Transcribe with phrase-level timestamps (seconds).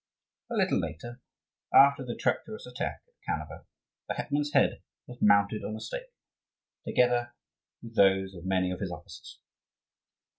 [0.49, 1.21] A little later,
[1.71, 3.65] after the treacherous attack at Kaneva,
[4.07, 6.11] the hetman's head was mounted on a stake,
[6.87, 7.35] together
[7.83, 9.37] with those of many of his officers.